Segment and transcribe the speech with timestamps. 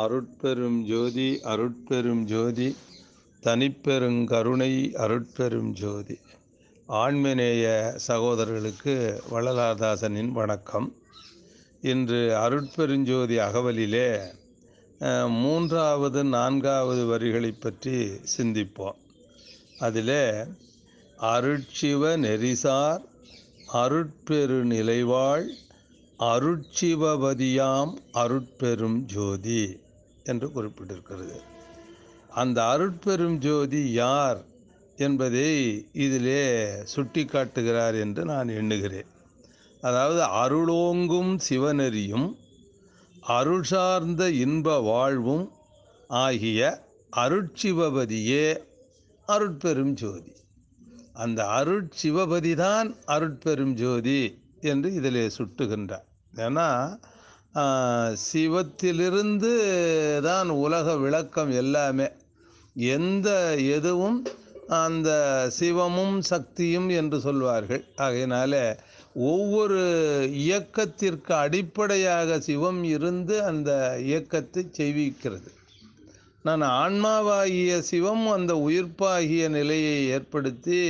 [0.00, 2.68] அருட்பெரும் ஜோதி அருட்பெரும் ஜோதி
[3.42, 6.16] தனிப்பெருங்கருணை அருட்பெரும் ஜோதி.
[6.88, 7.64] ஆண்மநேய
[8.06, 8.94] சகோதரர்களுக்கு
[9.30, 10.88] வள்ளலார்தாசனின் வணக்கம்.
[11.82, 14.08] இன்று அருட்பெருஞ்சோதி அகவலிலே
[15.40, 17.96] மூன்றாவது நான்காவது வரிகளை பற்றி
[18.36, 18.98] சிந்திப்போம்.
[19.78, 20.24] அதிலே
[21.34, 23.02] அருட்சிவ நெறிசார்
[23.82, 25.46] அருட்பெரு நிலைவாழ்
[26.30, 29.62] அருட்சிவபதியாம் அருட்பெரும் ஜோதி
[30.24, 31.38] என்று குறிப்பிட்டிருக்கிறது.
[32.28, 34.40] அந்த அருட்பெரும் ஜோதி யார்
[34.96, 35.48] என்பதை
[35.92, 36.44] இதிலே
[36.84, 39.10] சுட்டி காட்டுகிறார் என்று நான் எண்ணுகிறேன்.
[39.80, 42.28] அதாவது அருளோங்கும் சிவநெறியும்
[43.38, 45.46] அருள் சார்ந்த இன்ப வாழ்வும்
[46.08, 46.60] ஆகிய
[47.16, 48.46] அருட்சிவபதியே
[49.28, 50.32] அருட்பெரும் ஜோதி.
[51.12, 54.20] அந்த அருட்சிவபதி தான் அருட்பெரும் ஜோதி
[54.60, 56.08] என்று இதிலே சுட்டுகின்றார்.
[56.46, 56.68] ஏன்னா
[58.28, 59.50] சிவத்திலிருந்து
[60.28, 62.08] தான் உலக விளக்கம் எல்லாமே.
[62.96, 63.28] எந்த
[63.76, 64.18] எதுவும்
[64.84, 65.10] அந்த
[65.58, 67.82] சிவமும் சக்தியும் என்று சொல்வார்கள்.
[68.04, 68.52] ஆகையினால
[69.32, 69.80] ஒவ்வொரு
[70.44, 73.70] இயக்கத்திற்கு அடிப்படையாக சிவம் இருந்து அந்த
[74.10, 75.50] இயக்கத்தை செய்விக்கிறது.
[76.42, 80.80] நான் ஆன்மாவாகிய சிவம் அந்த உயிர்ப்பாகிய நிலையை ஏற்படுத்தி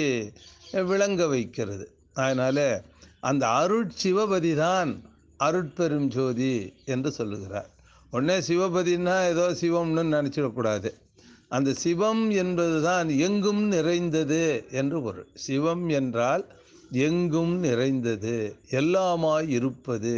[0.91, 1.87] விளங்க வைக்கிறது.
[2.15, 2.67] அதனால்
[3.21, 4.93] அந்த அருட்சிவபதி தான்
[5.41, 7.71] அருட்பெரும் ஜோதி என்று சொல்லுகிறார்.
[8.11, 10.91] உடனே சிவபதினா ஏதோ சிவம்னு நினச்சிடக்கூடாது.
[11.49, 15.29] அந்த சிவம் என்பது தான் எங்கும் நிறைந்தது என்று பொருள்.
[15.47, 16.45] சிவம் என்றால்
[16.91, 18.37] எங்கும் நிறைந்தது
[18.71, 20.15] எல்லாமாய் இருப்பது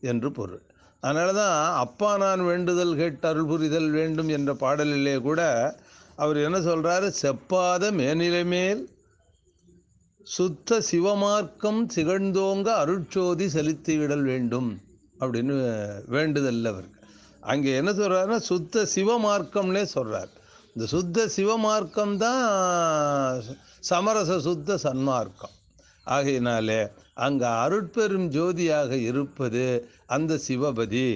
[0.00, 0.62] என்று பொருள்.
[1.02, 5.40] அதனால தான் அப்பா நான் வேண்டுதல் கேட்டு அருள் புரிதல் வேண்டும் என்ற பாடலிலே கூட
[6.16, 8.82] அவர் என்ன சொல்கிறாரு செப்பாத மேனிலை மேல்
[10.36, 14.70] சுத்த சிவமார்க்கம் சிகழ்ந்தோங்க அருட்சோதி செலுத்திவிடல் வேண்டும்
[15.20, 15.54] அப்படின்னு
[16.06, 17.00] வேண்டுதல் அவருக்கு
[17.40, 20.30] அங்கே என்ன சொல்கிறாருன்னா சுத்த சிவமார்க்கம்னே சொல்கிறார்
[20.74, 22.44] இந்த சுத்த சிவமார்க்கம் தான்
[23.90, 25.54] சமரச சுத்த சன்மார்க்கம்.
[26.06, 26.80] ஆகையினாலே
[27.14, 29.64] அங்கே அருட்பெரும் ஜோதியாக இருப்பது
[30.06, 31.08] அந்த சிவபதி.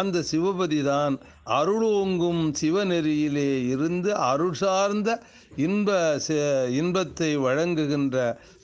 [0.00, 1.14] அந்த சிவபதி தான்
[1.58, 5.10] அருளோங்கும் சிவநெறியிலே இருந்து அருள் சார்ந்த
[5.66, 5.98] இன்ப
[6.80, 8.16] இன்பத்தை வழங்குகின்ற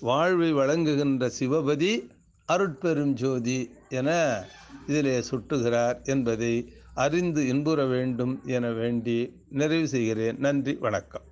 [0.09, 1.93] வாழ்வை வழங்குகின்ற சிவபதி
[2.49, 3.61] அருட்பெரும் ஜோதி
[3.99, 4.11] என
[4.87, 6.55] இதிலே சுட்டுகிறார் என்பதை
[6.95, 9.19] அறிந்து இன்புற வேண்டும் என வேண்டி
[9.61, 10.39] நிறைவு செய்கிறேன்.
[10.47, 11.27] நன்றி வணக்கம்.